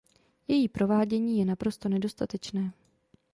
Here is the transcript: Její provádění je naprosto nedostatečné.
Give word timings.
Její 0.47 0.67
provádění 0.69 1.39
je 1.39 1.45
naprosto 1.45 1.89
nedostatečné. 1.89 2.71